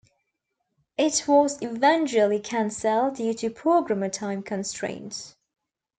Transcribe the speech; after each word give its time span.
It 0.97 1.25
was 1.27 1.61
eventually 1.61 2.39
cancelled 2.39 3.17
due 3.17 3.35
to 3.35 3.51
programmer 3.51 4.09
time 4.09 4.41
constraints. 4.41 5.35